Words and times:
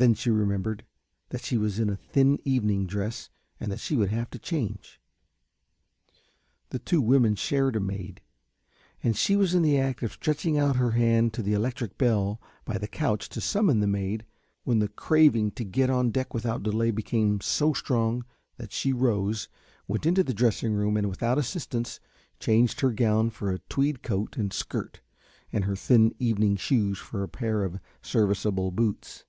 Then 0.00 0.14
she 0.14 0.30
remembered 0.30 0.84
that 1.30 1.40
she 1.42 1.56
was 1.58 1.80
in 1.80 1.90
a 1.90 1.96
thin 1.96 2.38
evening 2.44 2.86
dress 2.86 3.30
and 3.58 3.72
that 3.72 3.80
she 3.80 3.96
would 3.96 4.10
have 4.10 4.30
to 4.30 4.38
change. 4.38 5.00
The 6.70 6.78
two 6.78 7.00
women 7.00 7.34
shared 7.34 7.74
a 7.74 7.80
maid, 7.80 8.20
and 9.02 9.16
she 9.16 9.34
was 9.34 9.56
in 9.56 9.62
the 9.62 9.76
act 9.76 10.04
of 10.04 10.12
stretching 10.12 10.56
out 10.56 10.76
her 10.76 10.92
hand 10.92 11.32
to 11.32 11.42
the 11.42 11.52
electric 11.52 11.98
bell 11.98 12.40
by 12.64 12.78
the 12.78 12.86
couch 12.86 13.28
to 13.30 13.40
summon 13.40 13.80
the 13.80 13.88
maid, 13.88 14.24
when 14.62 14.78
the 14.78 14.86
craving 14.86 15.50
to 15.50 15.64
get 15.64 15.90
on 15.90 16.12
deck 16.12 16.32
without 16.32 16.62
delay 16.62 16.92
became 16.92 17.40
so 17.40 17.72
strong 17.72 18.24
that 18.56 18.70
she 18.70 18.92
rose, 18.92 19.48
went 19.88 20.06
into 20.06 20.22
the 20.22 20.32
dressing 20.32 20.74
room 20.74 20.96
and, 20.96 21.08
without 21.08 21.38
assistance, 21.38 21.98
changed 22.38 22.82
her 22.82 22.92
gown 22.92 23.30
for 23.30 23.50
a 23.50 23.58
tweed 23.68 24.04
coat 24.04 24.36
and 24.36 24.52
skirt 24.52 25.00
and 25.52 25.64
her 25.64 25.74
thin 25.74 26.14
evening 26.20 26.54
shoes 26.54 27.00
for 27.00 27.24
a 27.24 27.28
pair 27.28 27.64
of 27.64 27.80
serviceable 28.00 28.70
boots. 28.70 29.24